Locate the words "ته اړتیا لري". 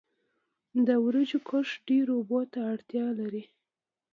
2.51-3.43